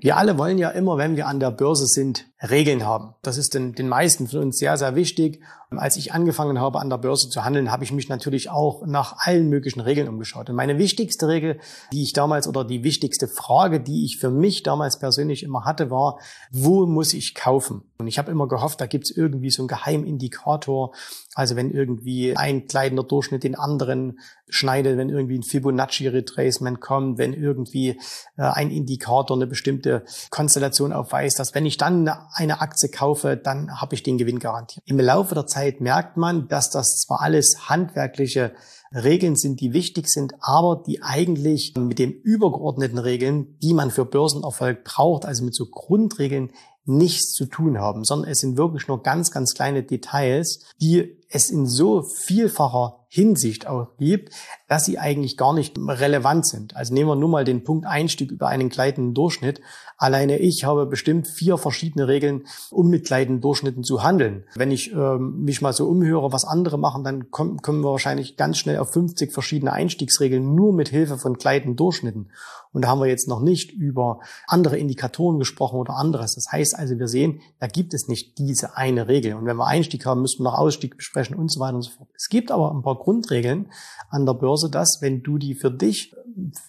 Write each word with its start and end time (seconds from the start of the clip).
Wir 0.00 0.16
alle 0.16 0.38
wollen 0.38 0.58
ja 0.58 0.70
immer, 0.70 0.96
wenn 0.96 1.16
wir 1.16 1.26
an 1.26 1.40
der 1.40 1.50
Börse 1.50 1.86
sind, 1.86 2.26
Regeln 2.40 2.86
haben. 2.86 3.14
Das 3.22 3.36
ist 3.36 3.54
den, 3.54 3.74
den 3.74 3.88
meisten 3.88 4.28
von 4.28 4.40
uns 4.40 4.58
sehr, 4.58 4.76
sehr 4.76 4.94
wichtig. 4.94 5.42
Als 5.70 5.96
ich 5.96 6.12
angefangen 6.12 6.60
habe, 6.60 6.78
an 6.78 6.88
der 6.88 6.98
Börse 6.98 7.28
zu 7.28 7.44
handeln, 7.44 7.72
habe 7.72 7.82
ich 7.82 7.92
mich 7.92 8.08
natürlich 8.08 8.48
auch 8.48 8.86
nach 8.86 9.16
allen 9.18 9.48
möglichen 9.48 9.80
Regeln 9.80 10.08
umgeschaut. 10.08 10.48
Und 10.48 10.56
meine 10.56 10.78
wichtigste 10.78 11.26
Regel, 11.26 11.58
die 11.92 12.04
ich 12.04 12.12
damals 12.12 12.46
oder 12.46 12.64
die 12.64 12.84
wichtigste 12.84 13.26
Frage, 13.26 13.80
die 13.80 14.04
ich 14.04 14.18
für 14.18 14.30
mich 14.30 14.62
damals 14.62 15.00
persönlich 15.00 15.42
immer 15.42 15.64
hatte, 15.64 15.90
war, 15.90 16.20
wo 16.52 16.86
muss 16.86 17.12
ich 17.12 17.34
kaufen? 17.34 17.82
Und 17.98 18.06
ich 18.06 18.18
habe 18.18 18.30
immer 18.30 18.46
gehofft, 18.46 18.80
da 18.80 18.86
gibt 18.86 19.04
es 19.04 19.10
irgendwie 19.10 19.50
so 19.50 19.62
einen 19.62 19.68
Geheimindikator. 19.68 20.94
Also 21.34 21.56
wenn 21.56 21.72
irgendwie 21.72 22.36
ein 22.36 22.66
kleidender 22.68 23.02
Durchschnitt 23.02 23.42
den 23.42 23.56
anderen 23.56 24.20
schneidet, 24.48 24.96
wenn 24.96 25.10
irgendwie 25.10 25.38
ein 25.38 25.42
Fibonacci-Retracement 25.42 26.80
kommt, 26.80 27.18
wenn 27.18 27.34
irgendwie 27.34 27.98
äh, 28.36 28.42
ein 28.42 28.70
Indikator 28.70 29.36
eine 29.36 29.46
bestimmte 29.46 29.87
Konstellation 30.30 30.92
aufweist, 30.92 31.38
dass 31.38 31.54
wenn 31.54 31.66
ich 31.66 31.76
dann 31.76 32.08
eine 32.32 32.60
Aktie 32.60 32.88
kaufe, 32.88 33.36
dann 33.36 33.80
habe 33.80 33.94
ich 33.94 34.02
den 34.02 34.18
Gewinn 34.18 34.38
garantiert. 34.38 34.84
Im 34.86 35.00
Laufe 35.00 35.34
der 35.34 35.46
Zeit 35.46 35.80
merkt 35.80 36.16
man, 36.16 36.48
dass 36.48 36.70
das 36.70 37.00
zwar 37.00 37.20
alles 37.20 37.68
handwerkliche 37.68 38.52
Regeln 38.92 39.36
sind, 39.36 39.60
die 39.60 39.72
wichtig 39.72 40.08
sind, 40.08 40.34
aber 40.40 40.82
die 40.86 41.02
eigentlich 41.02 41.74
mit 41.76 41.98
den 41.98 42.12
übergeordneten 42.12 42.98
Regeln, 42.98 43.58
die 43.60 43.74
man 43.74 43.90
für 43.90 44.04
Börsenerfolg 44.04 44.84
braucht, 44.84 45.26
also 45.26 45.44
mit 45.44 45.54
so 45.54 45.66
Grundregeln, 45.66 46.50
nichts 46.88 47.34
zu 47.34 47.44
tun 47.44 47.78
haben, 47.78 48.04
sondern 48.04 48.30
es 48.30 48.38
sind 48.38 48.56
wirklich 48.56 48.88
nur 48.88 49.02
ganz, 49.02 49.30
ganz 49.30 49.52
kleine 49.52 49.82
Details, 49.82 50.60
die 50.80 51.18
es 51.28 51.50
in 51.50 51.66
so 51.66 52.02
vielfacher 52.02 52.97
Hinsicht 53.08 53.66
auch 53.66 53.96
gibt, 53.98 54.34
dass 54.68 54.84
sie 54.84 54.98
eigentlich 54.98 55.38
gar 55.38 55.54
nicht 55.54 55.78
relevant 55.78 56.46
sind. 56.46 56.76
Also 56.76 56.92
nehmen 56.92 57.08
wir 57.08 57.16
nur 57.16 57.30
mal 57.30 57.44
den 57.44 57.64
Punkt 57.64 57.86
Einstieg 57.86 58.30
über 58.30 58.48
einen 58.48 58.68
gleitenden 58.68 59.14
Durchschnitt. 59.14 59.62
Alleine 59.96 60.38
ich 60.38 60.64
habe 60.64 60.84
bestimmt 60.84 61.26
vier 61.26 61.56
verschiedene 61.56 62.06
Regeln, 62.06 62.44
um 62.70 62.88
mit 62.88 63.06
gleitenden 63.06 63.40
Durchschnitten 63.40 63.82
zu 63.82 64.02
handeln. 64.02 64.44
Wenn 64.54 64.70
ich 64.70 64.92
ähm, 64.92 65.42
mich 65.42 65.62
mal 65.62 65.72
so 65.72 65.88
umhöre, 65.88 66.32
was 66.32 66.44
andere 66.44 66.78
machen, 66.78 67.02
dann 67.02 67.30
kommen, 67.30 67.62
kommen 67.62 67.80
wir 67.82 67.92
wahrscheinlich 67.92 68.36
ganz 68.36 68.58
schnell 68.58 68.78
auf 68.78 68.92
50 68.92 69.32
verschiedene 69.32 69.72
Einstiegsregeln 69.72 70.54
nur 70.54 70.74
mit 70.74 70.90
Hilfe 70.90 71.16
von 71.16 71.34
gleitenden 71.34 71.76
Durchschnitten. 71.76 72.30
Und 72.72 72.82
da 72.82 72.88
haben 72.88 73.00
wir 73.00 73.06
jetzt 73.06 73.28
noch 73.28 73.40
nicht 73.40 73.72
über 73.72 74.20
andere 74.46 74.78
Indikatoren 74.78 75.38
gesprochen 75.38 75.78
oder 75.78 75.94
anderes. 75.94 76.34
Das 76.34 76.46
heißt 76.50 76.76
also, 76.76 76.98
wir 76.98 77.08
sehen, 77.08 77.40
da 77.60 77.66
gibt 77.66 77.94
es 77.94 78.08
nicht 78.08 78.38
diese 78.38 78.76
eine 78.76 79.08
Regel. 79.08 79.34
Und 79.34 79.46
wenn 79.46 79.56
wir 79.56 79.66
Einstieg 79.66 80.06
haben, 80.06 80.22
müssen 80.22 80.40
wir 80.40 80.50
noch 80.50 80.58
Ausstieg 80.58 80.96
besprechen 80.96 81.36
und 81.36 81.50
so 81.50 81.60
weiter 81.60 81.76
und 81.76 81.82
so 81.82 81.90
fort. 81.90 82.08
Es 82.14 82.28
gibt 82.28 82.50
aber 82.50 82.72
ein 82.72 82.82
paar 82.82 82.96
Grundregeln 82.96 83.70
an 84.10 84.26
der 84.26 84.34
Börse, 84.34 84.70
dass 84.70 84.98
wenn 85.00 85.22
du 85.22 85.38
die 85.38 85.54
für 85.54 85.70
dich 85.70 86.14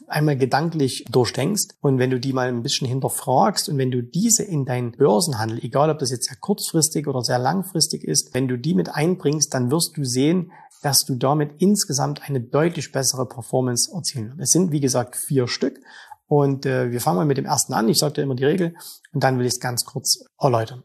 einmal 0.07 0.37
gedanklich 0.37 1.05
durchdenkst 1.11 1.75
und 1.81 1.99
wenn 1.99 2.09
du 2.09 2.19
die 2.19 2.33
mal 2.33 2.47
ein 2.47 2.63
bisschen 2.63 2.87
hinterfragst 2.87 3.69
und 3.69 3.77
wenn 3.77 3.91
du 3.91 4.01
diese 4.01 4.43
in 4.43 4.65
deinen 4.65 4.91
Börsenhandel, 4.91 5.59
egal 5.63 5.89
ob 5.89 5.99
das 5.99 6.11
jetzt 6.11 6.27
sehr 6.27 6.37
kurzfristig 6.37 7.07
oder 7.07 7.21
sehr 7.21 7.39
langfristig 7.39 8.03
ist, 8.03 8.33
wenn 8.33 8.47
du 8.47 8.57
die 8.57 8.73
mit 8.73 8.89
einbringst, 8.89 9.53
dann 9.53 9.71
wirst 9.71 9.95
du 9.97 10.03
sehen, 10.03 10.51
dass 10.81 11.05
du 11.05 11.15
damit 11.15 11.61
insgesamt 11.61 12.21
eine 12.23 12.41
deutlich 12.41 12.91
bessere 12.91 13.27
Performance 13.27 13.91
erzielen 13.93 14.29
wirst. 14.29 14.39
Es 14.39 14.51
sind, 14.51 14.71
wie 14.71 14.79
gesagt, 14.79 15.15
vier 15.15 15.47
Stück. 15.47 15.79
Und 16.27 16.65
äh, 16.65 16.91
wir 16.91 17.01
fangen 17.01 17.17
mal 17.17 17.25
mit 17.25 17.37
dem 17.37 17.45
ersten 17.45 17.73
an. 17.73 17.89
Ich 17.89 17.97
sage 17.97 18.13
dir 18.13 18.21
immer 18.21 18.35
die 18.35 18.45
Regel 18.45 18.75
und 19.13 19.23
dann 19.23 19.39
will 19.39 19.45
ich 19.45 19.53
es 19.53 19.59
ganz 19.59 19.83
kurz 19.83 20.23
erläutern. 20.39 20.83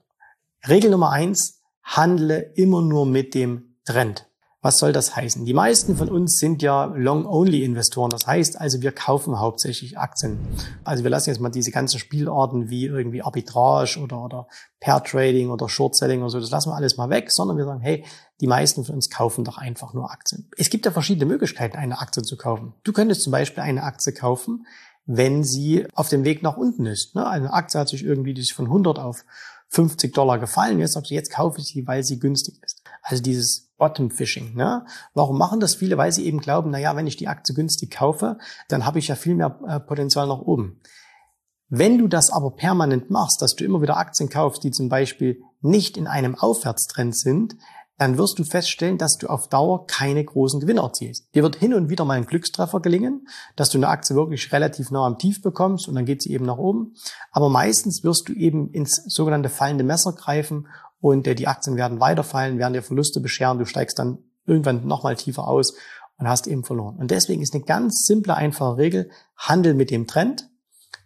Regel 0.67 0.91
Nummer 0.91 1.11
eins, 1.11 1.61
handle 1.83 2.53
immer 2.55 2.81
nur 2.81 3.05
mit 3.05 3.35
dem 3.35 3.77
Trend. 3.85 4.27
Was 4.65 4.79
soll 4.79 4.95
das 4.95 5.15
heißen? 5.15 5.45
Die 5.45 5.53
meisten 5.53 5.95
von 5.95 6.09
uns 6.09 6.39
sind 6.39 6.63
ja 6.63 6.87
Long-Only-Investoren. 6.87 8.09
Das 8.09 8.27
heißt 8.27 8.59
also, 8.59 8.81
wir 8.81 8.93
kaufen 8.93 9.39
hauptsächlich 9.39 9.99
Aktien. 9.99 10.39
Also 10.85 11.05
wir 11.05 11.11
lassen 11.11 11.29
jetzt 11.29 11.39
mal 11.39 11.51
diese 11.51 11.71
ganzen 11.71 11.99
Spielarten 11.99 12.71
wie 12.71 12.87
irgendwie 12.87 13.21
Arbitrage 13.21 14.01
oder, 14.01 14.25
oder 14.25 14.49
Pair-Trading 14.81 15.51
oder 15.51 15.69
Short-Selling 15.69 16.23
oder 16.23 16.31
so, 16.31 16.41
das 16.41 16.51
lassen 16.51 16.71
wir 16.71 16.77
alles 16.77 16.97
mal 16.97 17.11
weg, 17.11 17.31
sondern 17.31 17.59
wir 17.59 17.67
sagen, 17.67 17.83
hey, 17.83 18.07
die 18.41 18.47
meisten 18.47 18.87
von 18.87 18.95
uns 18.95 19.11
kaufen 19.11 19.45
doch 19.45 19.59
einfach 19.59 19.93
nur 19.93 20.11
Aktien. 20.11 20.49
Es 20.57 20.71
gibt 20.71 20.87
ja 20.87 20.93
verschiedene 20.93 21.27
Möglichkeiten, 21.27 21.77
eine 21.77 21.99
Aktie 21.99 22.23
zu 22.23 22.39
kaufen. 22.39 22.73
Du 22.85 22.95
könntest 22.95 23.21
zum 23.21 23.33
Beispiel 23.33 23.63
eine 23.63 23.83
Aktie 23.83 24.15
kaufen, 24.15 24.67
wenn 25.05 25.45
sie 25.45 25.87
auf 25.93 26.09
dem 26.09 26.25
Weg 26.25 26.43
nach 26.43 26.57
unten 26.57 26.87
ist. 26.87 27.15
Ne? 27.15 27.27
Eine 27.29 27.53
Aktie 27.53 27.79
hat 27.79 27.91
sich 27.91 28.03
irgendwie 28.03 28.33
die 28.33 28.41
sich 28.41 28.55
von 28.55 28.65
100 28.65 28.99
auf 28.99 29.27
50 29.69 30.15
Dollar 30.15 30.39
gefallen. 30.39 30.79
Jetzt 30.79 30.93
sagst 30.93 31.11
du, 31.11 31.15
jetzt 31.15 31.31
kaufe 31.31 31.61
ich 31.61 31.67
sie, 31.67 31.87
weil 31.87 32.03
sie 32.03 32.19
günstig 32.19 32.63
ist. 32.63 32.83
Also 33.03 33.23
dieses 33.23 33.74
Bottom 33.85 34.11
Fishing. 34.11 34.55
Ne? 34.55 34.87
Warum 35.13 35.37
machen 35.37 35.61
das 35.61 35.75
viele? 35.75 35.99
Weil 35.99 36.11
sie 36.11 36.25
eben 36.25 36.39
glauben, 36.41 36.71
na 36.71 36.79
ja, 36.79 36.97
wenn 36.97 37.07
ich 37.07 37.19
die 37.19 37.29
Aktie 37.29 37.55
günstig 37.55 37.91
kaufe, 37.91 38.39
dann 38.69 38.87
habe 38.87 38.99
ich 38.99 39.09
ja 39.09 39.15
viel 39.15 39.35
mehr 39.35 39.61
äh, 39.69 39.79
Potenzial 39.79 40.27
nach 40.27 40.41
oben. 40.41 40.81
Wenn 41.69 41.99
du 41.99 42.09
das 42.09 42.31
aber 42.31 42.53
permanent 42.53 43.11
machst, 43.11 43.43
dass 43.43 43.57
du 43.57 43.65
immer 43.65 43.83
wieder 43.83 43.99
Aktien 43.99 44.31
kaufst, 44.31 44.65
die 44.65 44.71
zum 44.71 44.89
Beispiel 44.89 45.43
nicht 45.61 45.99
in 45.99 46.07
einem 46.07 46.35
Aufwärtstrend 46.35 47.15
sind, 47.15 47.57
dann 47.99 48.17
wirst 48.17 48.39
du 48.39 48.45
feststellen, 48.45 48.97
dass 48.97 49.19
du 49.19 49.27
auf 49.27 49.49
Dauer 49.49 49.87
keine 49.87 50.25
großen 50.25 50.61
Gewinne 50.61 50.81
erzielst. 50.81 51.27
Dir 51.35 51.43
wird 51.43 51.57
hin 51.57 51.75
und 51.75 51.91
wieder 51.91 52.07
mal 52.07 52.17
ein 52.17 52.27
Glückstreffer 52.27 52.81
gelingen, 52.81 53.29
dass 53.55 53.69
du 53.69 53.79
eine 53.79 53.89
Aktie 53.89 54.17
wirklich 54.17 54.51
relativ 54.51 54.91
nah 54.91 55.05
am 55.05 55.19
Tief 55.19 55.43
bekommst 55.43 55.89
und 55.89 55.95
dann 55.95 56.07
geht 56.07 56.23
sie 56.23 56.33
eben 56.33 56.47
nach 56.47 56.57
oben. 56.57 56.95
Aber 57.33 57.51
meistens 57.51 58.03
wirst 58.03 58.31
du 58.31 58.33
eben 58.33 58.71
ins 58.71 59.03
sogenannte 59.07 59.51
fallende 59.51 59.85
Messer 59.85 60.15
greifen 60.15 60.69
und 61.05 61.27
äh, 61.27 61.35
die 61.35 61.49
Aktien 61.49 61.77
werden 61.77 62.01
weiterfallen, 62.01 62.59
werden 62.59 62.73
dir 62.73 62.83
Verluste 62.83 63.21
bescheren, 63.21 63.59
du 63.59 63.67
steigst 63.67 63.99
dann 63.99 64.25
irgendwann 64.47 64.87
nochmal 64.87 65.17
tiefer 65.17 65.47
aus 65.47 65.75
und 66.17 66.27
hast 66.27 66.47
eben 66.47 66.65
verloren. 66.65 66.97
Und 66.97 67.11
deswegen 67.11 67.43
ist 67.43 67.53
eine 67.53 67.63
ganz 67.63 68.07
simple, 68.07 68.35
einfache 68.35 68.79
Regel, 68.79 69.11
handel 69.37 69.75
mit 69.75 69.91
dem 69.91 70.07
Trend. 70.07 70.49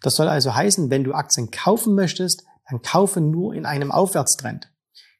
Das 0.01 0.15
soll 0.15 0.29
also 0.29 0.55
heißen, 0.55 0.89
wenn 0.91 1.03
du 1.03 1.15
Aktien 1.15 1.51
kaufen 1.51 1.97
möchtest, 1.97 2.45
dann 2.71 2.81
kaufe 2.81 3.21
nur 3.21 3.55
in 3.55 3.67
einem 3.67 3.91
Aufwärtstrend. 3.91 4.71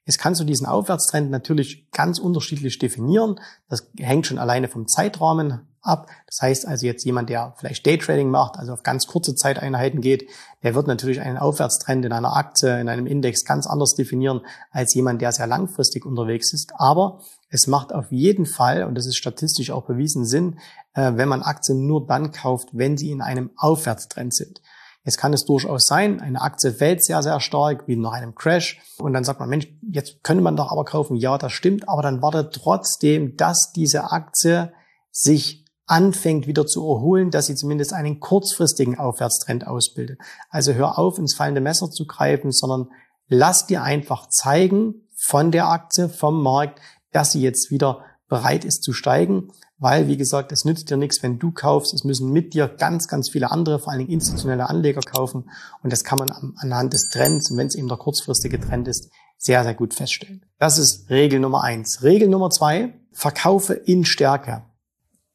Jetzt 0.05 0.19
kannst 0.19 0.41
du 0.41 0.45
diesen 0.45 0.69
Aufwärtstrend 0.69 1.29
natürlich 1.29 1.91
ganz 1.91 2.21
unterschiedlich 2.21 2.79
definieren. 2.79 3.41
Das 3.69 3.91
hängt 3.99 4.29
schon 4.29 4.39
alleine 4.39 4.69
vom 4.69 4.87
Zeitrahmen 4.87 5.67
ab. 5.83 6.09
Das 6.27 6.41
heißt 6.41 6.67
also 6.67 6.87
jetzt 6.87 7.05
jemand, 7.05 7.31
der 7.31 7.55
vielleicht 7.57 7.87
Daytrading 7.87 8.31
macht, 8.31 8.57
also 8.57 8.73
auf 8.73 8.83
ganz 8.83 9.07
kurze 9.07 9.35
Zeiteinheiten 9.35 10.01
geht, 10.01 10.29
der 10.63 10.75
wird 10.75 10.87
natürlich 10.87 11.21
einen 11.21 11.39
Aufwärtstrend 11.39 12.05
in 12.05 12.13
einer 12.13 12.37
Aktie, 12.37 12.81
in 12.81 12.89
einem 12.89 13.07
Index 13.07 13.45
ganz 13.45 13.67
anders 13.67 13.95
definieren 13.95 14.43
als 14.71 14.95
jemand, 14.95 15.23
der 15.23 15.33
sehr 15.33 15.47
langfristig 15.47 16.05
unterwegs 16.05 16.53
ist. 16.53 16.73
Aber 16.77 17.21
es 17.49 17.67
macht 17.67 17.95
auf 17.95 18.11
jeden 18.11 18.47
Fall, 18.47 18.85
und 18.85 18.95
das 18.95 19.07
ist 19.07 19.17
statistisch 19.17 19.71
auch 19.71 19.87
bewiesen, 19.87 20.25
Sinn, 20.25 20.59
äh, 20.95 21.13
wenn 21.15 21.29
man 21.29 21.43
Aktien 21.43 21.87
nur 21.87 22.07
dann 22.07 22.33
kauft, 22.33 22.71
wenn 22.73 22.97
sie 22.97 23.11
in 23.11 23.23
einem 23.23 23.51
Aufwärtstrend 23.57 24.35
sind. 24.35 24.61
Jetzt 25.05 25.17
kann 25.17 25.33
es 25.33 25.47
durchaus 25.47 25.87
sein, 25.87 26.21
eine 26.21 26.43
Aktie 26.43 26.71
fällt 26.71 27.03
sehr, 27.03 27.23
sehr 27.23 27.41
stark, 27.41 27.89
wie 27.89 27.97
nach 27.97 28.13
einem 28.13 28.35
Crash. 28.35 28.79
Und 28.99 29.15
dann 29.15 29.25
sagt 29.25 29.41
man, 29.41 29.49
Mensch, 29.49 29.67
jetzt 29.91 30.23
könnte 30.23 30.43
man 30.43 30.55
doch 30.55 30.71
aber 30.71 30.85
kaufen. 30.85 31.17
Ja, 31.17 31.39
das 31.39 31.53
stimmt, 31.53 31.89
aber 31.89 32.03
dann 32.03 32.21
wartet 32.21 32.53
trotzdem, 32.53 33.35
dass 33.39 33.73
diese 33.75 34.11
Aktie 34.11 34.71
sich 35.11 35.65
anfängt 35.89 36.47
wieder 36.47 36.67
zu 36.67 36.89
erholen, 36.89 37.31
dass 37.31 37.47
sie 37.47 37.55
zumindest 37.55 37.93
einen 37.93 38.21
kurzfristigen 38.21 38.99
Aufwärtstrend 38.99 39.67
ausbildet. 39.67 40.21
Also 40.51 40.75
hör 40.75 40.99
auf, 40.99 41.19
ins 41.19 41.35
fallende 41.35 41.61
Messer 41.61 41.91
zu 41.91 42.07
greifen, 42.07 42.53
sondern 42.53 42.89
lass 43.27 43.67
dir 43.67 43.83
einfach 43.83 44.29
zeigen 44.29 45.09
von 45.17 45.51
der 45.51 45.69
Aktie, 45.69 46.09
vom 46.09 46.43
Markt, 46.43 46.81
dass 47.13 47.33
sie 47.33 47.43
jetzt 47.43 47.71
wieder 47.71 48.05
bereit 48.29 48.65
ist 48.65 48.83
zu 48.83 48.93
steigen. 48.93 49.51
weil, 49.79 50.09
wie 50.09 50.17
gesagt, 50.17 50.51
es 50.53 50.65
nützt 50.65 50.91
dir 50.91 50.97
nichts, 50.97 51.23
wenn 51.23 51.39
du 51.39 51.53
kaufst. 51.53 51.95
Es 51.95 52.05
müssen 52.05 52.33
mit 52.33 52.53
dir 52.53 52.69
ganz, 52.69 53.07
ganz 53.09 53.31
viele 53.31 53.51
andere, 53.51 53.79
vor 53.79 53.93
allen 53.93 54.01
Dingen 54.01 54.13
institutionelle 54.13 54.69
Anleger 54.69 55.01
kaufen. 55.01 55.51
Und 55.83 55.93
das 55.93 56.05
kann 56.05 56.19
man 56.19 56.31
anhand 56.57 56.93
des 56.93 57.11
Trends, 57.11 57.51
und 57.51 57.57
wenn 57.57 57.69
es 57.69 57.77
eben 57.77 57.89
der 57.89 57.97
kurzfristige 57.97 58.61
Trend 58.61 58.89
ist, 58.89 59.11
sehr, 59.37 59.63
sehr 59.63 59.75
gut 59.75 59.95
feststellen. 59.95 60.45
Das 60.59 60.79
ist 60.79 61.09
Regel 61.11 61.39
Nummer 61.39 61.63
eins. 61.63 62.03
Regel 62.03 62.29
Nummer 62.29 62.51
zwei, 62.51 62.95
verkaufe 63.13 63.75
in 63.75 64.05
Stärke. 64.05 64.63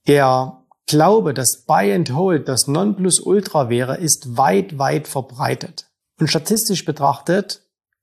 Der 0.07 0.63
Glaube, 0.85 1.33
dass 1.33 1.63
Buy 1.65 1.93
and 1.93 2.13
Hold 2.13 2.47
das 2.49 2.67
Nonplusultra 2.67 3.69
wäre, 3.69 3.97
ist 3.97 4.35
weit, 4.35 4.77
weit 4.77 5.07
verbreitet. 5.07 5.89
Und 6.19 6.27
statistisch 6.27 6.83
betrachtet 6.83 7.61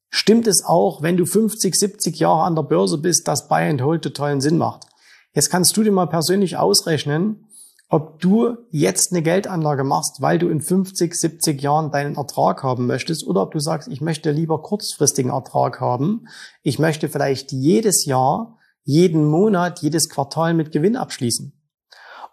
stimmt 0.09 0.47
es 0.47 0.65
auch, 0.65 1.03
wenn 1.03 1.17
du 1.17 1.27
50, 1.27 1.75
70 1.75 2.19
Jahre 2.19 2.43
an 2.43 2.57
der 2.57 2.63
Börse 2.63 2.99
bist, 2.99 3.29
dass 3.29 3.49
Buy 3.49 3.69
and 3.69 3.83
Hold 3.83 4.03
totalen 4.03 4.41
Sinn 4.41 4.57
macht. 4.57 4.87
Jetzt 5.35 5.51
kannst 5.51 5.77
du 5.77 5.83
dir 5.83 5.93
mal 5.93 6.07
persönlich 6.07 6.57
ausrechnen, 6.57 7.47
ob 7.91 8.19
du 8.21 8.57
jetzt 8.71 9.13
eine 9.13 9.23
Geldanlage 9.23 9.85
machst, 9.85 10.21
weil 10.21 10.39
du 10.39 10.49
in 10.49 10.61
50, 10.61 11.15
70 11.15 11.61
Jahren 11.61 11.91
deinen 11.91 12.17
Ertrag 12.17 12.63
haben 12.63 12.87
möchtest 12.87 13.27
oder 13.27 13.43
ob 13.43 13.53
du 13.53 13.61
sagst, 13.61 13.89
ich 13.89 14.01
möchte 14.01 14.31
lieber 14.31 14.63
kurzfristigen 14.63 15.33
Ertrag 15.33 15.81
haben. 15.81 16.27
Ich 16.63 16.79
möchte 16.79 17.09
vielleicht 17.09 17.53
jedes 17.53 18.07
Jahr, 18.07 18.59
jeden 18.85 19.27
Monat, 19.27 19.83
jedes 19.83 20.09
Quartal 20.09 20.55
mit 20.55 20.73
Gewinn 20.73 20.97
abschließen. 20.97 21.60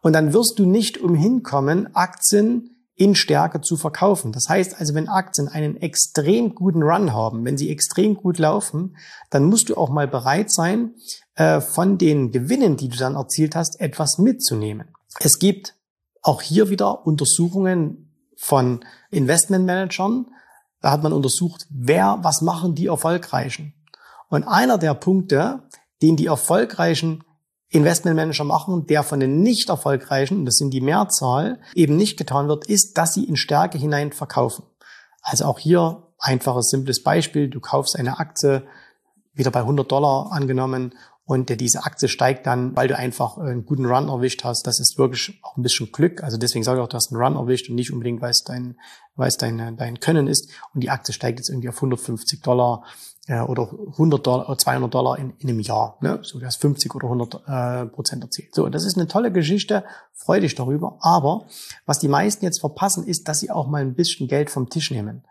Und 0.01 0.13
dann 0.13 0.33
wirst 0.33 0.59
du 0.59 0.65
nicht 0.65 0.97
umhin 0.99 1.43
kommen, 1.43 1.95
Aktien 1.95 2.77
in 2.95 3.13
Stärke 3.13 3.61
zu 3.61 3.77
verkaufen. 3.77 4.31
Das 4.31 4.49
heißt 4.49 4.79
also, 4.79 4.95
wenn 4.95 5.07
Aktien 5.07 5.47
einen 5.47 5.77
extrem 5.77 6.55
guten 6.55 6.81
Run 6.81 7.13
haben, 7.13 7.45
wenn 7.45 7.57
sie 7.57 7.69
extrem 7.69 8.15
gut 8.15 8.39
laufen, 8.39 8.97
dann 9.29 9.45
musst 9.45 9.69
du 9.69 9.77
auch 9.77 9.89
mal 9.89 10.07
bereit 10.07 10.51
sein, 10.51 10.95
äh, 11.35 11.61
von 11.61 11.99
den 11.99 12.31
Gewinnen, 12.31 12.75
die 12.75 12.89
du 12.89 12.97
dann 12.97 13.15
erzielt 13.15 13.55
hast, 13.55 13.79
etwas 13.79 14.17
mitzunehmen. 14.17 14.87
Es 15.19 15.37
gibt 15.37 15.75
auch 16.23 16.41
hier 16.41 16.69
wieder 16.69 17.05
Untersuchungen 17.05 18.11
von 18.35 18.83
Investmentmanagern. 19.11 20.25
Da 20.81 20.91
hat 20.91 21.03
man 21.03 21.13
untersucht, 21.13 21.67
wer, 21.69 22.17
was 22.21 22.41
machen 22.41 22.73
die 22.73 22.87
Erfolgreichen. 22.87 23.73
Und 24.29 24.43
einer 24.43 24.79
der 24.79 24.95
Punkte, 24.95 25.63
den 26.01 26.15
die 26.15 26.25
erfolgreichen 26.25 27.23
Investmentmanager 27.69 28.45
machen, 28.45 28.87
der 28.87 29.03
von 29.03 29.19
den 29.19 29.41
nicht 29.41 29.69
erfolgreichen, 29.69 30.45
das 30.45 30.57
sind 30.57 30.71
die 30.71 30.81
Mehrzahl, 30.81 31.59
eben 31.75 31.97
nicht 31.97 32.17
getan 32.17 32.47
wird, 32.47 32.65
ist, 32.67 32.97
dass 32.97 33.13
sie 33.13 33.25
in 33.25 33.35
Stärke 33.35 33.77
hinein 33.77 34.13
verkaufen. 34.13 34.63
Also 35.21 35.45
auch 35.45 35.59
hier 35.59 36.03
einfaches, 36.19 36.69
simples 36.69 37.03
Beispiel. 37.03 37.49
Du 37.49 37.59
kaufst 37.59 37.97
eine 37.97 38.19
Aktie 38.19 38.63
wieder 39.33 39.51
bei 39.51 39.59
100 39.59 39.91
Dollar 39.91 40.31
angenommen 40.31 40.93
und 41.27 41.49
diese 41.59 41.83
Aktie 41.83 42.07
steigt 42.07 42.47
dann, 42.47 42.73
weil 42.77 42.87
du 42.87 42.97
einfach 42.97 43.37
einen 43.37 43.65
guten 43.65 43.85
Run 43.85 44.07
erwischt 44.07 44.45
hast. 44.45 44.65
Das 44.65 44.79
ist 44.79 44.97
wirklich 44.97 45.37
auch 45.43 45.57
ein 45.57 45.61
bisschen 45.61 45.91
Glück. 45.91 46.23
Also 46.23 46.37
deswegen 46.37 46.63
sage 46.63 46.79
ich 46.79 46.83
auch, 46.85 46.87
du 46.87 46.95
hast 46.95 47.11
einen 47.11 47.21
Run 47.21 47.35
erwischt 47.35 47.67
und 47.67 47.75
nicht 47.75 47.91
unbedingt, 47.91 48.21
weil 48.21 48.31
es 48.31 48.45
dein, 48.45 48.77
weil 49.17 49.27
es 49.27 49.35
dein, 49.35 49.75
dein 49.75 49.99
Können 49.99 50.27
ist. 50.27 50.49
Und 50.73 50.85
die 50.85 50.89
Aktie 50.89 51.13
steigt 51.13 51.39
jetzt 51.39 51.49
irgendwie 51.49 51.67
auf 51.67 51.75
150 51.75 52.41
Dollar 52.41 52.85
äh, 53.27 53.41
oder 53.41 53.69
100 53.69 54.25
Dollar, 54.25 54.57
200 54.57 54.93
Dollar 54.93 55.19
in, 55.19 55.33
in 55.39 55.49
einem 55.49 55.59
Jahr. 55.59 55.97
Ne? 55.99 56.19
So, 56.21 56.39
du 56.39 56.45
hast 56.45 56.61
50 56.61 56.95
oder 56.95 57.07
100 57.07 57.33
äh, 57.45 57.85
Prozent 57.87 58.23
erzielt. 58.23 58.55
So, 58.55 58.69
das 58.69 58.85
ist 58.85 58.97
eine 58.97 59.09
tolle 59.09 59.29
Geschichte. 59.33 59.83
Freu 60.13 60.39
dich 60.39 60.55
darüber. 60.55 60.97
Aber 61.01 61.47
was 61.85 61.99
die 61.99 62.07
meisten 62.07 62.45
jetzt 62.45 62.61
verpassen, 62.61 63.05
ist, 63.05 63.27
dass 63.27 63.41
sie 63.41 63.51
auch 63.51 63.67
mal 63.67 63.81
ein 63.81 63.95
bisschen 63.95 64.29
Geld 64.29 64.49
vom 64.49 64.69
Tisch 64.69 64.91
nehmen. 64.91 65.25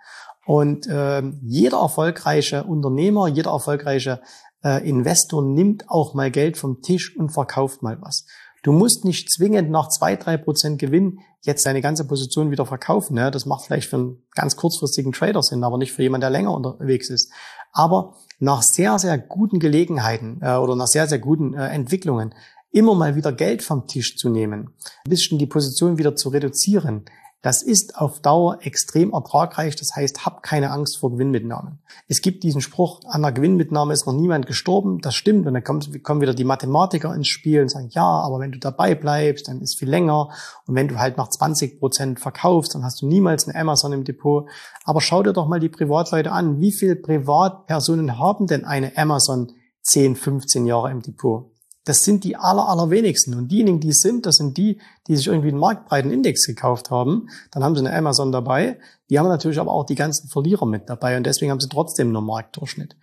Und 0.45 0.87
äh, 0.89 1.23
jeder 1.43 1.79
erfolgreiche 1.79 2.65
Unternehmer, 2.65 3.29
jeder 3.29 3.53
erfolgreiche 3.53 4.21
äh, 4.65 4.89
Investor 4.89 5.43
nimmt 5.43 5.89
auch 5.89 6.15
mal 6.15 6.31
Geld 6.31 6.57
vom 6.57 6.83
Tisch 6.83 7.17
und 7.17 7.31
verkauft 7.31 7.83
mal 7.83 7.99
was. 8.01 8.27
Du 8.63 8.73
musst 8.73 9.05
nicht 9.05 9.31
zwingend 9.33 9.71
nach 9.71 9.89
zwei, 9.89 10.17
drei 10.17 10.37
Prozent 10.37 10.81
Gewinn 10.81 11.21
jetzt 11.43 11.65
deine 11.67 11.81
ganze 11.81 12.05
Position 12.05 12.51
wieder 12.51 12.67
verkaufen. 12.67 13.15
Ne? 13.15 13.31
Das 13.31 13.47
macht 13.47 13.65
vielleicht 13.65 13.89
für 13.89 13.97
einen 13.97 14.23
ganz 14.35 14.57
kurzfristigen 14.57 15.13
Trader 15.13 15.43
Sinn, 15.43 15.63
aber 15.63 15.79
nicht 15.79 15.93
für 15.93 16.03
jemanden, 16.03 16.23
der 16.23 16.31
länger 16.31 16.53
unterwegs 16.53 17.09
ist. 17.09 17.33
Aber 17.73 18.17
nach 18.41 18.63
sehr, 18.63 18.99
sehr 18.99 19.19
guten 19.19 19.61
Gelegenheiten 19.61 20.41
äh, 20.43 20.57
oder 20.57 20.75
nach 20.75 20.89
sehr, 20.89 21.07
sehr 21.07 21.21
guten 21.21 21.55
äh, 21.55 21.69
Entwicklungen 21.69 22.35
immer 22.73 22.95
mal 22.95 23.17
wieder 23.17 23.33
Geld 23.33 23.63
vom 23.63 23.87
Tisch 23.87 24.17
zu 24.17 24.29
nehmen, 24.29 24.75
ein 25.07 25.11
bisschen 25.11 25.39
die 25.39 25.47
Position 25.47 25.97
wieder 25.97 26.15
zu 26.15 26.29
reduzieren, 26.29 27.05
das 27.47 27.63
ist 27.63 27.97
auf 27.97 28.19
Dauer 28.19 28.59
extrem 28.63 29.13
ertragreich. 29.13 29.77
Das 29.77 29.95
heißt, 29.95 30.27
hab 30.27 30.43
keine 30.43 30.73
Angst 30.73 30.99
vor 30.99 31.13
Gewinnmitnahmen. 31.13 31.79
Es 32.09 32.21
gibt 32.21 32.43
diesen 32.43 32.61
Spruch, 32.61 33.03
an 33.07 33.23
der 33.23 33.31
Gewinnmitnahme 33.31 33.93
ist 33.93 34.05
noch 34.05 34.15
niemand 34.15 34.49
gestorben. 34.49 34.99
Das 35.01 35.15
stimmt. 35.15 35.47
Und 35.47 35.55
dann 35.55 35.63
kommt, 35.63 36.03
kommen 36.03 36.21
wieder 36.21 36.35
die 36.35 36.43
Mathematiker 36.43 37.15
ins 37.15 37.29
Spiel 37.29 37.63
und 37.63 37.69
sagen, 37.69 37.89
ja, 37.93 38.03
aber 38.03 38.41
wenn 38.41 38.51
du 38.51 38.59
dabei 38.59 38.97
bleibst, 38.97 39.47
dann 39.47 39.61
ist 39.61 39.79
viel 39.79 39.89
länger. 39.89 40.31
Und 40.67 40.75
wenn 40.75 40.89
du 40.89 40.99
halt 40.99 41.19
nach 41.19 41.29
20 41.29 41.79
Prozent 41.79 42.19
verkaufst, 42.19 42.75
dann 42.75 42.83
hast 42.83 43.01
du 43.01 43.07
niemals 43.07 43.47
eine 43.47 43.57
Amazon 43.57 43.93
im 43.93 44.03
Depot. 44.03 44.49
Aber 44.83 45.01
schau 45.01 45.23
dir 45.23 45.33
doch 45.33 45.47
mal 45.47 45.61
die 45.61 45.69
Privatleute 45.69 46.33
an. 46.33 46.59
Wie 46.61 46.73
viele 46.73 46.97
Privatpersonen 46.97 48.19
haben 48.19 48.49
denn 48.49 48.65
eine 48.65 48.99
Amazon 48.99 49.53
10, 49.83 50.17
15 50.17 50.67
Jahre 50.67 50.91
im 50.91 51.01
Depot? 51.01 51.53
Das 51.87 52.01
sind 52.01 52.25
die 52.25 52.37
aller, 52.37 52.69
allerwenigsten. 52.69 53.35
Und 53.35 53.49
diejenigen, 53.49 53.79
die 53.79 53.91
es 53.91 54.01
sind, 54.01 54.27
das 54.27 54.37
sind 54.37 54.57
die, 54.57 54.79
die 55.07 55.15
sich 55.15 55.29
irgendwie 55.29 55.51
einen 55.51 55.59
marktbreiten 55.59 56.11
Index 56.11 56.45
gekauft 56.45 56.91
haben. 56.91 57.29
Dann 57.53 57.63
haben 57.63 57.77
sie 57.77 57.87
eine 57.87 57.97
Amazon 57.97 58.33
dabei. 58.33 58.81
Die 59.09 59.21
haben 59.21 59.29
natürlich 59.29 59.61
aber 59.61 59.71
auch 59.71 59.87
die 59.87 59.95
ganzen 59.95 60.29
Verlierer 60.29 60.67
mit 60.67 60.91
dabei. 60.91 61.17
Und 61.17 61.25
deswegen 61.25 61.53
haben 61.53 61.61
sie 61.61 61.69
trotzdem 61.69 62.11
nur 62.11 62.23
Marktdurchschnitt. 62.23 62.97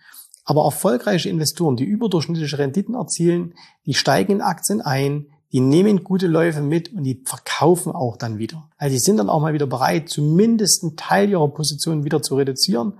Aber 0.44 0.64
erfolgreiche 0.64 1.30
Investoren, 1.30 1.76
die 1.76 1.84
überdurchschnittliche 1.84 2.58
Renditen 2.58 2.94
erzielen, 2.94 3.54
die 3.86 3.94
steigen 3.94 4.32
in 4.32 4.40
Aktien 4.42 4.82
ein, 4.82 5.28
die 5.52 5.60
nehmen 5.60 6.04
gute 6.04 6.26
Läufe 6.26 6.60
mit 6.60 6.92
und 6.92 7.04
die 7.04 7.22
verkaufen 7.24 7.92
auch 7.92 8.18
dann 8.18 8.36
wieder. 8.36 8.68
Also 8.76 8.92
die 8.92 9.00
sind 9.00 9.16
dann 9.16 9.30
auch 9.30 9.40
mal 9.40 9.54
wieder 9.54 9.66
bereit, 9.66 10.10
zumindest 10.10 10.82
einen 10.82 10.96
Teil 10.96 11.30
ihrer 11.30 11.48
Position 11.48 12.04
wieder 12.04 12.20
zu 12.20 12.36
reduzieren. 12.36 12.94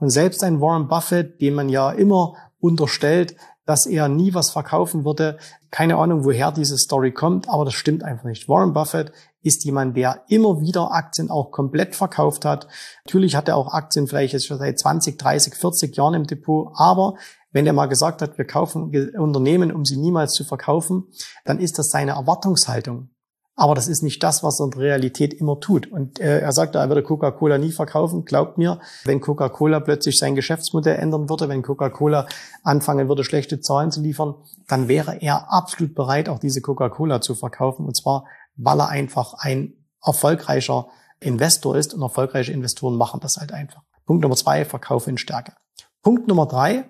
Und 0.00 0.10
selbst 0.10 0.42
ein 0.42 0.60
Warren 0.60 0.88
Buffett, 0.88 1.40
den 1.40 1.54
man 1.54 1.68
ja 1.68 1.92
immer 1.92 2.34
unterstellt, 2.58 3.36
dass 3.70 3.86
er 3.86 4.08
nie 4.08 4.34
was 4.34 4.50
verkaufen 4.50 5.04
würde. 5.04 5.38
Keine 5.70 5.96
Ahnung, 5.96 6.24
woher 6.24 6.50
diese 6.50 6.76
Story 6.76 7.12
kommt, 7.12 7.48
aber 7.48 7.64
das 7.64 7.74
stimmt 7.74 8.02
einfach 8.02 8.24
nicht. 8.24 8.48
Warren 8.48 8.72
Buffett 8.72 9.12
ist 9.42 9.64
jemand, 9.64 9.96
der 9.96 10.24
immer 10.26 10.60
wieder 10.60 10.90
Aktien 10.90 11.30
auch 11.30 11.52
komplett 11.52 11.94
verkauft 11.94 12.44
hat. 12.44 12.66
Natürlich 13.04 13.36
hat 13.36 13.46
er 13.46 13.56
auch 13.56 13.72
Aktien 13.72 14.08
vielleicht 14.08 14.32
jetzt 14.32 14.48
schon 14.48 14.58
seit 14.58 14.76
20, 14.76 15.16
30, 15.16 15.54
40 15.54 15.96
Jahren 15.96 16.14
im 16.14 16.26
Depot, 16.26 16.72
aber 16.74 17.14
wenn 17.52 17.64
er 17.64 17.72
mal 17.72 17.86
gesagt 17.86 18.22
hat, 18.22 18.38
wir 18.38 18.44
kaufen 18.44 18.90
Unternehmen, 19.16 19.70
um 19.70 19.84
sie 19.84 19.98
niemals 19.98 20.32
zu 20.32 20.42
verkaufen, 20.42 21.04
dann 21.44 21.60
ist 21.60 21.78
das 21.78 21.90
seine 21.90 22.12
Erwartungshaltung. 22.12 23.10
Aber 23.60 23.74
das 23.74 23.88
ist 23.88 24.02
nicht 24.02 24.22
das, 24.22 24.42
was 24.42 24.58
er 24.58 24.64
in 24.64 24.70
der 24.70 24.80
Realität 24.80 25.34
immer 25.34 25.60
tut. 25.60 25.86
Und 25.92 26.18
äh, 26.18 26.40
er 26.40 26.50
sagte, 26.52 26.78
er 26.78 26.88
würde 26.88 27.02
Coca-Cola 27.02 27.58
nie 27.58 27.72
verkaufen. 27.72 28.24
Glaubt 28.24 28.56
mir, 28.56 28.80
wenn 29.04 29.20
Coca-Cola 29.20 29.80
plötzlich 29.80 30.18
sein 30.18 30.34
Geschäftsmodell 30.34 30.96
ändern 30.96 31.28
würde, 31.28 31.46
wenn 31.50 31.60
Coca-Cola 31.60 32.26
anfangen 32.62 33.08
würde, 33.08 33.22
schlechte 33.22 33.60
Zahlen 33.60 33.90
zu 33.90 34.00
liefern, 34.00 34.34
dann 34.66 34.88
wäre 34.88 35.20
er 35.20 35.52
absolut 35.52 35.94
bereit, 35.94 36.30
auch 36.30 36.38
diese 36.38 36.62
Coca-Cola 36.62 37.20
zu 37.20 37.34
verkaufen. 37.34 37.84
Und 37.84 37.94
zwar, 37.98 38.24
weil 38.56 38.80
er 38.80 38.88
einfach 38.88 39.34
ein 39.34 39.74
erfolgreicher 40.02 40.86
Investor 41.20 41.76
ist 41.76 41.92
und 41.92 42.00
erfolgreiche 42.00 42.52
Investoren 42.52 42.96
machen 42.96 43.20
das 43.20 43.36
halt 43.38 43.52
einfach. 43.52 43.82
Punkt 44.06 44.22
Nummer 44.22 44.36
zwei, 44.36 44.64
Verkaufe 44.64 45.10
in 45.10 45.18
Stärke. 45.18 45.52
Punkt 46.00 46.28
Nummer 46.28 46.46
drei, 46.46 46.88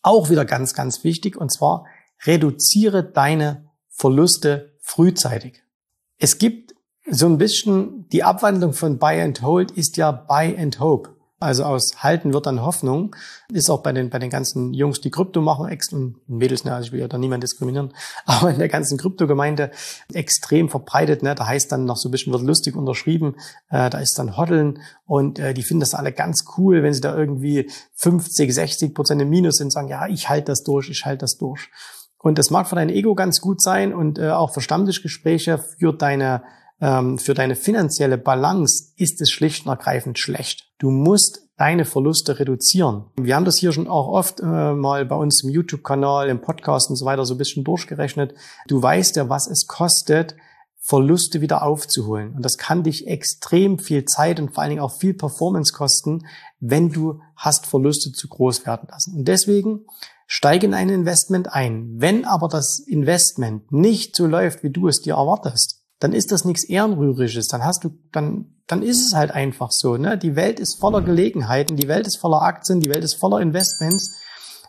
auch 0.00 0.30
wieder 0.30 0.46
ganz, 0.46 0.72
ganz 0.72 1.04
wichtig, 1.04 1.36
und 1.36 1.52
zwar 1.52 1.84
reduziere 2.24 3.04
deine 3.04 3.68
Verluste 3.90 4.78
frühzeitig. 4.80 5.65
Es 6.18 6.38
gibt 6.38 6.74
so 7.08 7.26
ein 7.26 7.38
bisschen 7.38 8.08
die 8.08 8.24
Abwandlung 8.24 8.72
von 8.72 8.98
Buy 8.98 9.20
and 9.20 9.42
Hold 9.42 9.70
ist 9.72 9.96
ja 9.96 10.10
Buy 10.12 10.56
and 10.58 10.80
Hope. 10.80 11.10
Also 11.38 11.64
aus 11.64 12.02
Halten 12.02 12.32
wird 12.32 12.46
dann 12.46 12.62
Hoffnung. 12.62 13.14
Ist 13.52 13.68
auch 13.68 13.82
bei 13.82 13.92
den, 13.92 14.08
bei 14.08 14.18
den 14.18 14.30
ganzen 14.30 14.72
Jungs, 14.72 15.02
die 15.02 15.10
Krypto 15.10 15.42
machen, 15.42 15.68
ex 15.68 15.92
und 15.92 16.16
Mädels, 16.26 16.64
ne, 16.64 16.74
also 16.74 16.86
ich 16.86 16.92
will 16.92 17.00
ja 17.00 17.08
da 17.08 17.18
niemand 17.18 17.42
diskriminieren, 17.42 17.92
aber 18.24 18.50
in 18.50 18.58
der 18.58 18.70
ganzen 18.70 18.96
Kryptogemeinde 18.96 19.70
extrem 20.14 20.70
verbreitet, 20.70 21.22
ne, 21.22 21.34
da 21.34 21.46
heißt 21.46 21.70
dann 21.70 21.84
noch 21.84 21.98
so 21.98 22.08
ein 22.08 22.12
bisschen, 22.12 22.32
wird 22.32 22.42
lustig 22.42 22.74
unterschrieben, 22.74 23.36
äh, 23.68 23.90
da 23.90 23.98
ist 23.98 24.18
dann 24.18 24.38
Hoddeln 24.38 24.80
und 25.04 25.38
äh, 25.38 25.52
die 25.52 25.62
finden 25.62 25.80
das 25.80 25.92
alle 25.92 26.12
ganz 26.12 26.46
cool, 26.56 26.82
wenn 26.82 26.94
sie 26.94 27.02
da 27.02 27.14
irgendwie 27.14 27.70
50, 27.96 28.54
60 28.54 28.94
Prozent 28.94 29.20
im 29.20 29.28
Minus 29.28 29.56
sind, 29.56 29.70
sagen, 29.70 29.88
ja, 29.88 30.06
ich 30.06 30.30
halte 30.30 30.46
das 30.46 30.62
durch, 30.62 30.88
ich 30.88 31.04
halte 31.04 31.18
das 31.18 31.36
durch. 31.36 31.68
Und 32.26 32.38
das 32.38 32.50
mag 32.50 32.66
für 32.66 32.74
dein 32.74 32.88
Ego 32.88 33.14
ganz 33.14 33.40
gut 33.40 33.62
sein 33.62 33.94
und 33.94 34.18
äh, 34.18 34.30
auch 34.30 34.52
für 34.52 34.60
Stammtischgespräche 34.60 35.58
für 35.58 35.92
deine 35.92 36.42
ähm, 36.80 37.18
für 37.18 37.34
deine 37.34 37.54
finanzielle 37.54 38.18
Balance 38.18 38.92
ist 38.96 39.20
es 39.20 39.30
schlicht 39.30 39.64
und 39.64 39.70
ergreifend 39.70 40.18
schlecht. 40.18 40.66
Du 40.78 40.90
musst 40.90 41.46
deine 41.56 41.84
Verluste 41.84 42.40
reduzieren. 42.40 43.04
Wir 43.16 43.36
haben 43.36 43.44
das 43.44 43.58
hier 43.58 43.70
schon 43.70 43.86
auch 43.86 44.08
oft 44.08 44.40
äh, 44.40 44.44
mal 44.44 45.06
bei 45.06 45.14
uns 45.14 45.44
im 45.44 45.50
YouTube-Kanal, 45.50 46.28
im 46.28 46.40
Podcast 46.40 46.90
und 46.90 46.96
so 46.96 47.06
weiter 47.06 47.24
so 47.24 47.34
ein 47.34 47.38
bisschen 47.38 47.62
durchgerechnet. 47.62 48.34
Du 48.66 48.82
weißt 48.82 49.14
ja, 49.14 49.28
was 49.28 49.46
es 49.46 49.68
kostet, 49.68 50.34
Verluste 50.86 51.40
wieder 51.40 51.62
aufzuholen. 51.62 52.34
Und 52.34 52.44
das 52.44 52.58
kann 52.58 52.84
dich 52.84 53.06
extrem 53.08 53.78
viel 53.78 54.04
Zeit 54.04 54.38
und 54.38 54.54
vor 54.54 54.62
allen 54.62 54.70
Dingen 54.70 54.82
auch 54.82 54.96
viel 54.96 55.14
Performance 55.14 55.72
kosten, 55.72 56.26
wenn 56.60 56.90
du 56.90 57.20
hast 57.34 57.66
Verluste 57.66 58.12
zu 58.12 58.28
groß 58.28 58.66
werden 58.66 58.88
lassen. 58.90 59.16
Und 59.16 59.28
deswegen 59.28 59.86
steige 60.26 60.66
in 60.66 60.74
ein 60.74 60.88
Investment 60.88 61.52
ein. 61.52 61.94
Wenn 61.96 62.24
aber 62.24 62.48
das 62.48 62.78
Investment 62.86 63.72
nicht 63.72 64.14
so 64.14 64.26
läuft, 64.26 64.62
wie 64.62 64.70
du 64.70 64.86
es 64.86 65.00
dir 65.00 65.14
erwartest, 65.14 65.82
dann 65.98 66.12
ist 66.12 66.30
das 66.30 66.44
nichts 66.44 66.64
Ehrenrühriges. 66.64 67.48
Dann 67.48 67.64
hast 67.64 67.82
du, 67.82 67.90
dann, 68.12 68.54
dann 68.66 68.82
ist 68.82 69.04
es 69.04 69.14
halt 69.14 69.32
einfach 69.32 69.70
so. 69.72 69.96
Ne? 69.96 70.16
Die 70.16 70.36
Welt 70.36 70.60
ist 70.60 70.78
voller 70.78 71.02
Gelegenheiten, 71.02 71.76
die 71.76 71.88
Welt 71.88 72.06
ist 72.06 72.18
voller 72.18 72.42
Aktien, 72.42 72.80
die 72.80 72.90
Welt 72.90 73.02
ist 73.02 73.14
voller 73.14 73.40
Investments. 73.40 74.16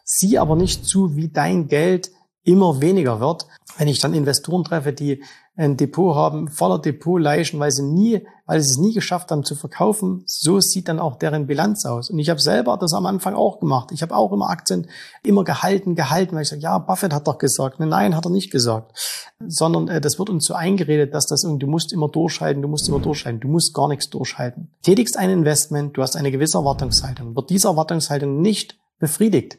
Sieh 0.04 0.38
aber 0.40 0.56
nicht 0.56 0.86
zu, 0.86 1.16
wie 1.16 1.30
dein 1.30 1.68
Geld 1.68 2.10
immer 2.48 2.82
weniger 2.82 3.20
wird. 3.20 3.46
Wenn 3.77 3.89
ich 3.89 4.00
dann 4.00 4.13
Investoren 4.13 4.63
treffe, 4.63 4.94
die 4.94 5.22
ein 5.58 5.75
Depot 5.75 6.16
haben, 6.16 6.50
voller 6.50 6.80
Depotleichen, 6.80 7.60
weil 7.60 7.72
sie 7.72 7.84
nie, 7.84 8.25
weil 8.46 8.62
sie 8.62 8.72
es 8.72 8.77
nie 8.77 8.94
geschafft 8.94 9.32
haben 9.32 9.44
zu 9.44 9.56
verkaufen, 9.56 10.24
so 10.25 10.60
sieht 10.60 10.88
dann 10.88 11.00
auch 11.00 11.18
deren 11.18 11.48
Bilanz 11.48 11.86
aus. 11.86 12.10
Und 12.10 12.20
ich 12.20 12.30
habe 12.30 12.39
selber 12.39 12.77
das 12.77 12.94
am 12.94 13.06
Anfang 13.06 13.34
auch 13.34 13.60
gemacht. 13.60 13.92
Ich 13.92 14.01
habe 14.01 14.16
auch 14.16 14.32
immer 14.32 14.50
Aktien 14.50 14.88
immer 15.24 15.44
gehalten, 15.44 15.96
gehalten, 15.96 16.36
weil 16.36 16.44
ich 16.44 16.50
sage, 16.50 16.62
ja, 16.62 16.77
Buffett 16.77 17.13
hat 17.13 17.27
doch 17.27 17.38
gesagt. 17.38 17.80
Nein, 17.80 18.16
hat 18.16 18.25
er 18.25 18.32
nicht 18.32 18.51
gesagt. 18.51 18.98
Sondern 19.46 19.88
äh, 19.88 20.00
das 20.00 20.18
wird 20.18 20.30
uns 20.30 20.46
so 20.46 20.54
eingeredet, 20.54 21.13
dass 21.13 21.25
das 21.25 21.42
du 21.42 21.68
musst 21.68 21.92
immer 21.92 22.08
durchhalten, 22.08 22.62
du 22.62 22.68
musst 22.68 22.88
immer 22.88 23.00
durchhalten, 23.00 23.42
du 23.42 23.48
musst 23.48 23.74
gar 23.74 23.88
nichts 23.88 24.10
durchhalten. 24.10 24.72
Tätigst 24.84 25.18
ein 25.18 25.32
Investment, 25.32 25.98
du 25.98 26.01
hast 26.01 26.16
eine 26.16 26.32
gewisse 26.32 26.60
Erwartungshaltung. 26.60 27.36
Wird 27.36 27.50
diese 27.50 27.68
Erwartungshaltung 27.68 28.42
nicht 28.42 28.77
befriedigt, 29.00 29.58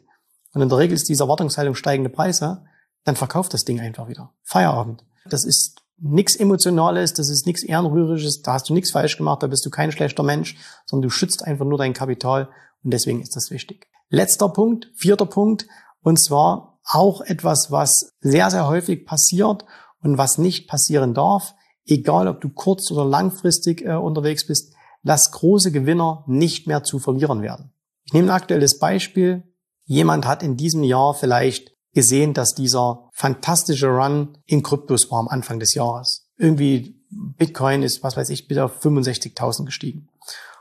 und 0.55 0.63
in 0.63 0.69
der 0.69 0.79
Regel 0.79 0.95
ist 0.95 1.09
diese 1.09 1.25
Erwartungshaltung 1.25 1.75
steigende 1.75 2.11
Preise, 2.11 2.65
dann 3.09 3.17
verkauft 3.17 3.55
das 3.55 3.65
Ding 3.65 3.81
einfach 3.81 4.09
wieder. 4.09 4.35
Feierabend. 4.45 5.03
Das 5.29 5.45
ist 5.45 5.81
nichts 5.97 6.37
Emotionales, 6.37 7.15
das 7.15 7.29
ist 7.29 7.47
nichts 7.47 7.65
Ehrenrühriges, 7.65 8.43
da 8.43 8.53
hast 8.53 8.69
du 8.69 8.75
nichts 8.75 8.93
falsch 8.93 9.17
gemacht, 9.17 9.43
da 9.43 9.47
bist 9.47 9.65
du 9.67 9.71
kein 9.71 9.91
schlechter 9.91 10.23
Mensch, 10.23 10.57
sondern 10.87 11.09
du 11.09 11.11
schützt 11.11 11.43
einfach 11.45 11.65
nur 11.65 11.79
dein 11.79 11.95
Kapital 11.95 12.51
und 12.85 12.93
deswegen 12.93 13.21
ist 13.21 13.35
das 13.35 13.51
wichtig. 13.51 13.89
Letzter 14.11 14.51
Punkt, 14.51 14.91
vierter 14.95 15.27
Punkt, 15.27 15.67
und 16.03 16.19
zwar 16.19 16.79
auch 16.85 17.23
etwas, 17.23 17.71
was 17.71 18.15
sehr, 18.21 18.51
sehr 18.51 18.69
häufig 18.69 19.05
passiert 19.05 19.65
und 20.03 20.19
was 20.19 20.39
nicht 20.39 20.69
passieren 20.69 21.15
darf, 21.15 21.55
egal 21.87 22.29
ob 22.29 22.41
du 22.41 22.51
kurz- 22.51 22.91
oder 22.91 23.05
langfristig 23.05 23.85
äh, 23.85 23.95
unterwegs 23.95 24.47
bist, 24.47 24.75
lass 25.03 25.33
große 25.33 25.73
Gewinner 25.73 26.25
nicht 26.27 26.67
mehr 26.67 26.85
zu 26.85 26.99
verlieren 26.99 27.43
werden. 27.43 27.73
Ich 28.05 28.13
nehme 28.13 28.29
ein 28.29 28.37
aktuelles 28.37 28.79
Beispiel. 28.79 29.45
Jemand 29.85 30.27
hat 30.27 30.43
in 30.43 30.57
diesem 30.57 30.83
Jahr 30.85 31.15
vielleicht 31.15 31.78
gesehen, 31.99 32.33
dass 32.33 32.55
dieser 32.55 33.11
fantastische 33.13 33.89
Run 33.89 34.39
in 34.47 34.63
Kryptos 34.63 35.11
war 35.11 35.19
am 35.19 35.27
Anfang 35.27 35.59
des 35.59 35.75
Jahres. 35.75 36.29
Irgendwie 36.37 37.03
Bitcoin 37.11 37.83
ist, 37.83 38.05
was 38.05 38.17
weiß 38.17 38.31
ich, 38.31 38.47
bis 38.47 38.57
auf 38.59 38.81
65.000 38.85 39.65
gestiegen. 39.65 40.09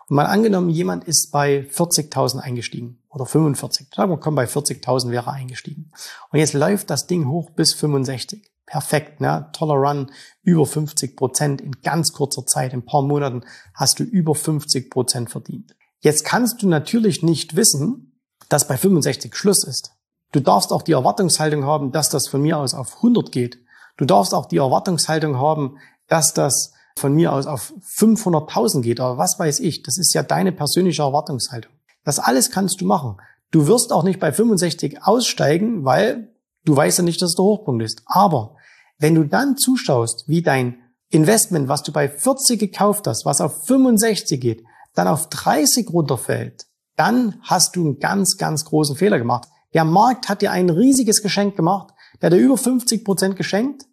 Und 0.09 0.15
mal 0.15 0.25
angenommen, 0.25 0.71
jemand 0.71 1.03
ist 1.03 1.31
bei 1.31 1.67
40.000 1.71 2.39
eingestiegen 2.39 3.03
oder 3.09 3.27
45. 3.27 3.89
Sagen 3.95 4.11
wir, 4.11 4.17
komm, 4.17 4.33
bei 4.33 4.45
40.000 4.45 5.11
wäre 5.11 5.31
eingestiegen. 5.31 5.91
Und 6.31 6.39
jetzt 6.39 6.55
läuft 6.55 6.89
das 6.89 7.05
Ding 7.05 7.27
hoch 7.27 7.51
bis 7.51 7.73
65. 7.73 8.49
Perfekt, 8.65 9.21
ne? 9.21 9.47
toller 9.53 9.75
Run, 9.75 10.11
über 10.41 10.65
50 10.65 11.15
Prozent 11.15 11.61
in 11.61 11.83
ganz 11.83 12.13
kurzer 12.13 12.47
Zeit, 12.47 12.73
in 12.73 12.79
ein 12.79 12.85
paar 12.85 13.03
Monaten 13.03 13.43
hast 13.75 13.99
du 13.99 14.03
über 14.03 14.33
50 14.33 14.89
Prozent 14.89 15.29
verdient. 15.29 15.75
Jetzt 15.99 16.25
kannst 16.25 16.63
du 16.63 16.67
natürlich 16.67 17.21
nicht 17.21 17.55
wissen, 17.55 18.19
dass 18.49 18.67
bei 18.67 18.75
65 18.75 19.35
Schluss 19.35 19.63
ist. 19.63 19.91
Du 20.31 20.39
darfst 20.39 20.71
auch 20.73 20.81
die 20.81 20.91
Erwartungshaltung 20.91 21.65
haben, 21.65 21.91
dass 21.91 22.09
das 22.09 22.27
von 22.27 22.41
mir 22.41 22.57
aus 22.57 22.73
auf 22.73 22.97
100 22.97 23.31
geht. 23.31 23.59
Du 23.97 24.05
darfst 24.05 24.33
auch 24.33 24.45
die 24.45 24.57
Erwartungshaltung 24.57 25.37
haben, 25.37 25.77
dass 26.07 26.33
das 26.33 26.73
von 26.97 27.13
mir 27.13 27.31
aus 27.33 27.47
auf 27.47 27.73
500.000 27.97 28.81
geht. 28.81 28.99
Aber 28.99 29.17
was 29.17 29.39
weiß 29.39 29.59
ich? 29.59 29.83
Das 29.83 29.97
ist 29.97 30.13
ja 30.13 30.23
deine 30.23 30.51
persönliche 30.51 31.03
Erwartungshaltung. 31.03 31.71
Das 32.03 32.19
alles 32.19 32.51
kannst 32.51 32.81
du 32.81 32.85
machen. 32.85 33.17
Du 33.51 33.67
wirst 33.67 33.93
auch 33.93 34.03
nicht 34.03 34.19
bei 34.19 34.31
65 34.33 35.03
aussteigen, 35.03 35.85
weil 35.85 36.33
du 36.65 36.75
weißt 36.75 36.97
ja 36.97 37.03
nicht, 37.03 37.21
dass 37.21 37.29
es 37.29 37.35
der 37.35 37.45
Hochpunkt 37.45 37.83
ist. 37.83 38.01
Aber 38.05 38.55
wenn 38.97 39.15
du 39.15 39.23
dann 39.23 39.57
zuschaust, 39.57 40.27
wie 40.27 40.41
dein 40.41 40.77
Investment, 41.09 41.69
was 41.69 41.83
du 41.83 41.93
bei 41.93 42.09
40 42.09 42.59
gekauft 42.59 43.07
hast, 43.07 43.25
was 43.25 43.39
auf 43.39 43.65
65 43.65 44.41
geht, 44.41 44.63
dann 44.93 45.07
auf 45.07 45.29
30 45.29 45.89
runterfällt, 45.91 46.65
dann 46.97 47.39
hast 47.43 47.75
du 47.75 47.85
einen 47.85 47.99
ganz, 47.99 48.37
ganz 48.37 48.65
großen 48.65 48.95
Fehler 48.95 49.19
gemacht. 49.19 49.47
Der 49.73 49.85
Markt 49.85 50.29
hat 50.29 50.41
dir 50.41 50.51
ein 50.51 50.69
riesiges 50.69 51.21
Geschenk 51.21 51.55
gemacht. 51.55 51.93
Der 52.21 52.27
hat 52.27 52.33
dir 52.33 52.43
über 52.43 52.57
50 52.57 53.03
Prozent 53.03 53.35
geschenkt. 53.35 53.85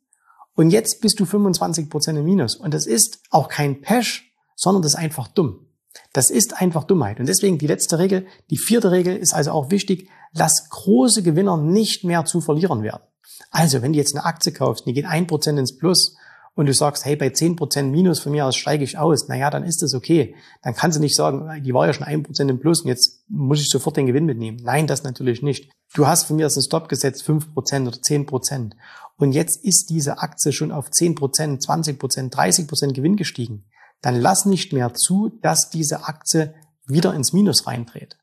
Und 0.54 0.71
jetzt 0.71 1.00
bist 1.00 1.19
du 1.19 1.25
25 1.25 1.90
Prozent 1.90 2.19
im 2.19 2.25
Minus. 2.25 2.57
Und 2.57 2.75
das 2.75 2.87
ist 2.87 3.21
auch 3.31 3.49
kein 3.49 3.81
Pesch, 3.81 4.33
sondern 4.54 4.83
das 4.83 4.93
ist 4.93 4.99
einfach 4.99 5.28
dumm. 5.28 5.66
Das 6.12 6.31
ist 6.31 6.61
einfach 6.61 6.85
Dummheit. 6.85 7.21
Und 7.21 7.26
deswegen 7.26 7.59
die 7.59 7.66
letzte 7.66 7.99
Regel, 7.99 8.26
die 8.50 8.57
vierte 8.57 8.90
Regel 8.90 9.16
ist 9.16 9.35
also 9.35 9.50
auch 9.52 9.71
wichtig, 9.71 10.09
lass 10.33 10.69
große 10.71 11.23
Gewinner 11.23 11.57
nicht 11.57 12.04
mehr 12.04 12.25
zu 12.25 12.40
verlieren 12.40 12.83
werden. 12.83 13.02
Also, 13.50 13.83
wenn 13.83 13.93
du 13.93 13.99
jetzt 13.99 14.14
eine 14.14 14.25
Aktie 14.25 14.52
kaufst, 14.52 14.87
die 14.87 14.93
geht 14.93 15.07
ein 15.07 15.26
Prozent 15.26 15.59
ins 15.59 15.76
Plus 15.76 16.16
und 16.55 16.67
du 16.67 16.75
sagst, 16.75 17.05
hey, 17.05 17.17
bei 17.17 17.29
10% 17.29 17.83
Minus 17.85 18.21
von 18.21 18.33
mir 18.33 18.47
aus 18.47 18.57
steige 18.57 18.85
ich 18.85 18.97
aus, 18.97 19.29
naja, 19.29 19.51
dann 19.51 19.65
ist 19.65 19.83
das 19.83 19.95
okay. 19.95 20.37
Dann 20.63 20.75
kannst 20.75 20.97
du 20.97 21.01
nicht 21.01 21.17
sagen, 21.17 21.63
die 21.63 21.75
war 21.75 21.87
ja 21.87 21.93
schon 21.93 22.07
1% 22.07 22.49
im 22.49 22.61
Plus 22.61 22.83
und 22.83 22.89
jetzt 22.89 23.25
muss 23.29 23.61
ich 23.61 23.69
sofort 23.69 23.97
den 23.97 24.07
Gewinn 24.07 24.25
mitnehmen. 24.25 24.59
Nein, 24.63 24.87
das 24.87 25.03
natürlich 25.03 25.43
nicht. 25.43 25.71
Du 25.95 26.07
hast 26.07 26.25
von 26.25 26.37
mir 26.37 26.47
aus 26.47 26.57
einen 26.57 26.65
Stop 26.65 26.89
gesetzt, 26.89 27.29
5% 27.29 27.49
oder 27.87 27.97
10%. 27.97 28.73
Und 29.17 29.33
jetzt 29.33 29.65
ist 29.65 29.91
diese 29.91 30.19
Aktie 30.19 30.53
schon 30.53 30.73
auf 30.73 30.89
10%, 30.89 31.65
20%, 31.65 32.33
30% 32.33 32.93
Gewinn 32.93 33.17
gestiegen. 33.17 33.65
Dann 34.01 34.21
lass 34.21 34.45
nicht 34.45 34.73
mehr 34.73 34.95
zu, 34.95 35.31
dass 35.43 35.71
diese 35.71 36.05
Aktie 36.05 36.55
wieder 36.87 37.15
ins 37.15 37.33
Minus 37.33 37.67
reindreht. 37.67 38.17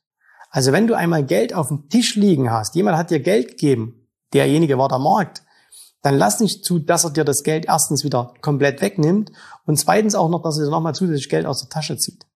Also 0.50 0.72
wenn 0.72 0.86
du 0.86 0.94
einmal 0.94 1.24
Geld 1.24 1.54
auf 1.54 1.68
dem 1.68 1.88
Tisch 1.88 2.14
liegen 2.14 2.50
hast, 2.50 2.74
jemand 2.76 2.96
hat 2.96 3.10
dir 3.10 3.20
Geld 3.20 3.48
gegeben, 3.48 4.06
derjenige 4.32 4.78
war 4.78 4.88
der 4.88 4.98
Markt, 4.98 5.42
dann 6.02 6.16
lass 6.16 6.40
nicht 6.40 6.64
zu, 6.64 6.78
dass 6.78 7.04
er 7.04 7.10
dir 7.10 7.24
das 7.24 7.44
Geld 7.44 7.66
erstens 7.66 8.04
wieder 8.04 8.34
komplett 8.40 8.80
wegnimmt 8.80 9.30
und 9.64 9.78
zweitens 9.78 10.14
auch 10.14 10.28
noch, 10.28 10.42
dass 10.42 10.58
er 10.58 10.64
dir 10.64 10.70
nochmal 10.70 10.94
zusätzlich 10.94 11.28
Geld 11.28 11.46
aus 11.46 11.60
der 11.60 11.70
Tasche 11.70 11.96
zieht. 11.96 12.26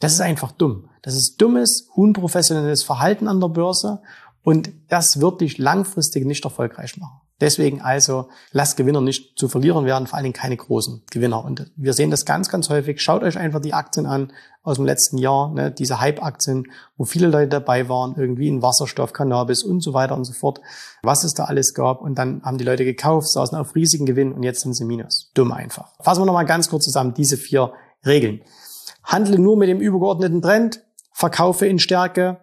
Das 0.00 0.12
ist 0.12 0.20
einfach 0.20 0.52
dumm. 0.52 0.88
Das 1.02 1.14
ist 1.14 1.36
dummes, 1.40 1.88
unprofessionelles 1.94 2.82
Verhalten 2.82 3.28
an 3.28 3.40
der 3.40 3.48
Börse 3.48 4.02
und 4.42 4.72
das 4.88 5.20
wird 5.20 5.42
dich 5.42 5.58
langfristig 5.58 6.24
nicht 6.24 6.44
erfolgreich 6.44 6.96
machen. 6.96 7.20
Deswegen 7.42 7.80
also, 7.80 8.28
lasst 8.52 8.76
Gewinner 8.76 9.00
nicht 9.00 9.36
zu 9.36 9.48
verlieren 9.48 9.84
werden, 9.84 10.06
vor 10.06 10.16
allen 10.16 10.22
Dingen 10.22 10.32
keine 10.32 10.56
großen 10.56 11.02
Gewinner. 11.10 11.44
Und 11.44 11.72
wir 11.74 11.92
sehen 11.92 12.12
das 12.12 12.24
ganz, 12.24 12.48
ganz 12.48 12.70
häufig. 12.70 13.02
Schaut 13.02 13.24
euch 13.24 13.36
einfach 13.36 13.58
die 13.58 13.74
Aktien 13.74 14.06
an 14.06 14.32
aus 14.62 14.76
dem 14.76 14.86
letzten 14.86 15.18
Jahr, 15.18 15.52
ne, 15.52 15.72
diese 15.72 16.00
Hype-Aktien, 16.00 16.70
wo 16.96 17.04
viele 17.04 17.26
Leute 17.26 17.48
dabei 17.48 17.88
waren, 17.88 18.14
irgendwie 18.16 18.46
in 18.46 18.62
Wasserstoff, 18.62 19.12
Cannabis 19.12 19.64
und 19.64 19.80
so 19.80 19.92
weiter 19.92 20.14
und 20.14 20.24
so 20.24 20.34
fort, 20.34 20.60
was 21.02 21.24
es 21.24 21.34
da 21.34 21.46
alles 21.46 21.74
gab. 21.74 22.00
Und 22.00 22.16
dann 22.16 22.42
haben 22.44 22.58
die 22.58 22.64
Leute 22.64 22.84
gekauft, 22.84 23.28
saßen 23.32 23.58
auf 23.58 23.74
riesigen 23.74 24.06
Gewinn 24.06 24.32
und 24.32 24.44
jetzt 24.44 24.60
sind 24.60 24.74
sie 24.74 24.84
minus. 24.84 25.32
Dumm 25.34 25.50
einfach. 25.50 25.88
Fassen 26.00 26.22
wir 26.22 26.26
nochmal 26.26 26.46
ganz 26.46 26.70
kurz 26.70 26.84
zusammen 26.84 27.12
diese 27.12 27.36
vier 27.36 27.72
Regeln. 28.06 28.42
Handle 29.02 29.40
nur 29.40 29.56
mit 29.56 29.68
dem 29.68 29.80
übergeordneten 29.80 30.42
Trend, 30.42 30.84
verkaufe 31.12 31.66
in 31.66 31.80
Stärke, 31.80 32.38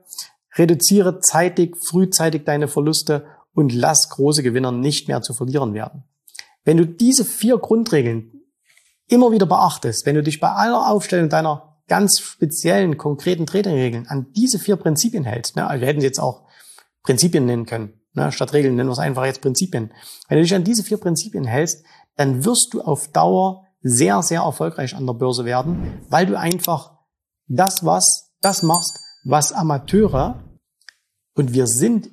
reduziere 0.57 1.21
zeitig, 1.21 1.77
frühzeitig 1.77 2.43
deine 2.43 2.67
Verluste 2.67 3.23
und 3.59 3.73
lass 3.73 4.07
große 4.07 4.41
Gewinner 4.41 4.71
nicht 4.71 5.09
mehr 5.09 5.21
zu 5.21 5.33
verlieren 5.33 5.73
werden. 5.73 6.05
Wenn 6.63 6.77
du 6.77 6.85
diese 6.87 7.25
vier 7.25 7.57
Grundregeln 7.57 8.31
immer 9.07 9.33
wieder 9.33 9.45
beachtest, 9.45 10.05
wenn 10.05 10.15
du 10.15 10.23
dich 10.23 10.39
bei 10.39 10.49
aller 10.49 10.89
Aufstellung 10.89 11.27
deiner 11.27 11.81
ganz 11.89 12.19
speziellen, 12.19 12.97
konkreten 12.97 13.45
Trading-Regeln 13.45 14.07
an 14.07 14.31
diese 14.31 14.59
vier 14.59 14.77
Prinzipien 14.77 15.25
hältst, 15.25 15.57
ne, 15.57 15.67
wir 15.77 15.87
hätten 15.87 15.99
sie 15.99 16.07
jetzt 16.07 16.21
auch 16.21 16.47
Prinzipien 17.03 17.45
nennen 17.45 17.65
können, 17.65 17.99
ne, 18.13 18.31
statt 18.31 18.53
Regeln 18.53 18.75
nennen 18.75 18.87
wir 18.87 18.93
es 18.93 18.99
einfach 18.99 19.25
jetzt 19.25 19.41
Prinzipien. 19.41 19.91
Wenn 20.29 20.37
du 20.37 20.43
dich 20.43 20.55
an 20.55 20.63
diese 20.63 20.83
vier 20.83 20.97
Prinzipien 20.97 21.43
hältst, 21.43 21.83
dann 22.15 22.45
wirst 22.45 22.69
du 22.71 22.81
auf 22.81 23.09
Dauer 23.09 23.65
sehr, 23.81 24.23
sehr 24.23 24.43
erfolgreich 24.43 24.95
an 24.95 25.05
der 25.05 25.15
Börse 25.15 25.43
werden, 25.43 25.99
weil 26.07 26.25
du 26.25 26.39
einfach 26.39 26.97
das, 27.47 27.83
was, 27.83 28.31
das 28.39 28.63
machst, 28.63 29.01
was 29.25 29.51
Amateure, 29.51 30.45
und 31.35 31.53
wir 31.53 31.67
sind 31.67 32.09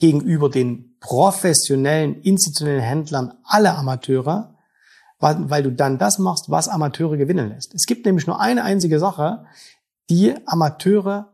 gegenüber 0.00 0.50
den 0.50 0.96
professionellen, 0.98 2.20
institutionellen 2.22 2.82
Händlern 2.82 3.34
alle 3.44 3.76
Amateure, 3.76 4.56
weil, 5.18 5.50
weil 5.50 5.62
du 5.62 5.70
dann 5.70 5.98
das 5.98 6.18
machst, 6.18 6.50
was 6.50 6.68
Amateure 6.68 7.16
gewinnen 7.16 7.50
lässt. 7.50 7.74
Es 7.74 7.86
gibt 7.86 8.06
nämlich 8.06 8.26
nur 8.26 8.40
eine 8.40 8.64
einzige 8.64 8.98
Sache, 8.98 9.44
die 10.08 10.34
Amateure 10.46 11.32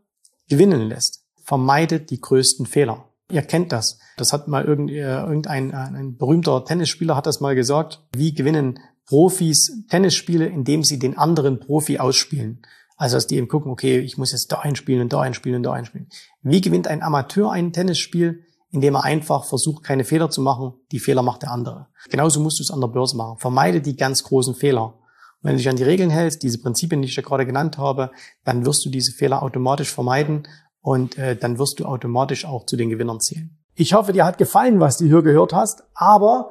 gewinnen 0.49 0.83
lässt. 0.83 1.25
Vermeidet 1.43 2.11
die 2.11 2.21
größten 2.21 2.67
Fehler. 2.67 3.09
Ihr 3.31 3.43
kennt 3.43 3.73
das. 3.73 3.99
Das 4.17 4.33
hat 4.33 4.49
mal 4.49 4.65
äh, 4.65 5.01
irgendein 5.01 5.73
ein 5.73 6.17
berühmter 6.17 6.65
Tennisspieler 6.65 7.17
hat 7.17 7.27
das 7.27 7.41
mal 7.41 7.55
gesagt. 7.55 8.05
Wie 8.13 8.35
gewinnen 8.35 8.79
Profis 9.07 9.85
Tennisspiele, 9.89 10.47
indem 10.47 10.85
sie 10.85 10.99
den 10.99 11.17
anderen 11.17 11.61
Profi 11.61 11.99
ausspielen? 11.99 12.63
Also, 12.97 13.17
dass 13.17 13.27
die 13.27 13.37
eben 13.37 13.49
gucken, 13.49 13.71
okay, 13.71 13.99
ich 13.99 14.17
muss 14.17 14.33
jetzt 14.33 14.51
da 14.51 14.61
einspielen 14.61 15.03
und 15.03 15.13
da 15.13 15.21
einspielen 15.21 15.57
und 15.57 15.63
da 15.65 15.73
einspielen. 15.73 16.09
Wie 16.43 16.61
gewinnt 16.61 16.89
ein 16.89 17.03
Amateur 17.03 17.51
ein 17.51 17.73
Tennisspiel? 17.73 18.46
Indem 18.77 18.95
er 18.95 19.05
einfach 19.05 19.45
versucht, 19.45 19.83
keine 19.83 20.05
Fehler 20.05 20.31
zu 20.31 20.43
machen. 20.43 20.75
Die 20.93 21.01
Fehler 21.01 21.23
macht 21.23 21.43
der 21.43 21.51
andere. 21.51 21.87
Genauso 22.11 22.41
musst 22.41 22.59
du 22.59 22.63
es 22.63 22.71
an 22.71 22.81
der 22.81 22.89
Börse 22.89 23.17
machen. 23.17 23.39
Vermeide 23.39 23.81
die 23.81 23.97
ganz 23.97 24.23
großen 24.23 24.55
Fehler. 24.55 24.85
Und 24.85 25.43
wenn 25.43 25.53
du 25.53 25.57
dich 25.59 25.69
an 25.69 25.77
die 25.77 25.83
Regeln 25.83 26.11
hältst, 26.11 26.43
diese 26.43 26.61
Prinzipien, 26.61 27.01
die 27.01 27.09
ich 27.09 27.15
dir 27.15 27.23
gerade 27.23 27.47
genannt 27.47 27.79
habe, 27.79 28.11
dann 28.45 28.67
wirst 28.67 28.85
du 28.85 28.91
diese 28.91 29.13
Fehler 29.13 29.43
automatisch 29.43 29.91
vermeiden 29.91 30.47
und 30.83 31.17
äh, 31.17 31.37
dann 31.37 31.59
wirst 31.59 31.81
du 31.81 31.87
automatisch 31.87 32.45
auch 32.45 32.67
zu 32.67 32.77
den 32.77 32.91
Gewinnern 32.91 33.19
zählen. 33.19 33.57
Ich 33.75 33.95
hoffe, 33.95 34.13
dir 34.13 34.25
hat 34.25 34.39
gefallen, 34.39 34.79
was 34.79 34.99
du 34.99 35.07
hier 35.07 35.23
gehört 35.23 35.53
hast, 35.53 35.83
aber 35.95 36.51